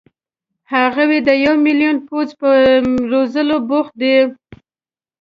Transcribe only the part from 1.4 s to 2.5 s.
یو ملیون پوځ په